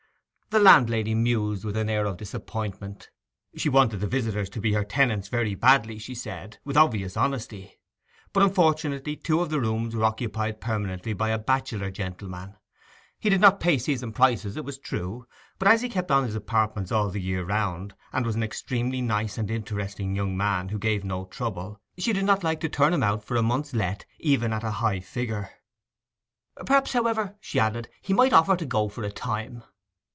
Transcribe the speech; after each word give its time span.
The 0.51 0.59
landlady 0.59 1.15
mused 1.15 1.63
with 1.63 1.77
an 1.77 1.89
air 1.89 2.05
of 2.05 2.17
disappointment. 2.17 3.09
She 3.55 3.69
wanted 3.69 4.01
the 4.01 4.05
visitors 4.07 4.49
to 4.49 4.59
be 4.59 4.73
her 4.73 4.83
tenants 4.83 5.29
very 5.29 5.55
badly, 5.55 5.97
she 5.97 6.13
said, 6.13 6.57
with 6.65 6.75
obvious 6.75 7.15
honesty. 7.15 7.79
But 8.33 8.43
unfortunately 8.43 9.15
two 9.15 9.39
of 9.39 9.49
the 9.49 9.61
rooms 9.61 9.95
were 9.95 10.03
occupied 10.03 10.59
permanently 10.59 11.13
by 11.13 11.29
a 11.29 11.37
bachelor 11.39 11.89
gentleman. 11.89 12.57
He 13.17 13.29
did 13.29 13.39
not 13.39 13.61
pay 13.61 13.77
season 13.77 14.11
prices, 14.11 14.57
it 14.57 14.65
was 14.65 14.77
true; 14.77 15.25
but 15.57 15.69
as 15.69 15.83
he 15.83 15.87
kept 15.87 16.11
on 16.11 16.25
his 16.25 16.35
apartments 16.35 16.91
all 16.91 17.09
the 17.09 17.21
year 17.21 17.45
round, 17.45 17.95
and 18.11 18.25
was 18.25 18.35
an 18.35 18.43
extremely 18.43 18.99
nice 18.99 19.37
and 19.37 19.49
interesting 19.49 20.17
young 20.17 20.35
man, 20.35 20.67
who 20.67 20.77
gave 20.77 21.05
no 21.05 21.23
trouble, 21.23 21.79
she 21.97 22.11
did 22.11 22.25
not 22.25 22.43
like 22.43 22.59
to 22.59 22.67
turn 22.67 22.93
him 22.93 23.03
out 23.03 23.23
for 23.23 23.37
a 23.37 23.41
month's 23.41 23.73
'let,' 23.73 24.05
even 24.19 24.51
at 24.51 24.65
a 24.65 24.71
high 24.71 24.99
figure. 24.99 25.49
'Perhaps, 26.65 26.91
however,' 26.91 27.37
she 27.39 27.57
added, 27.57 27.87
'he 28.01 28.11
might 28.11 28.33
offer 28.33 28.57
to 28.57 28.65
go 28.65 28.89
for 28.89 29.03
a 29.05 29.09
time. 29.13 29.63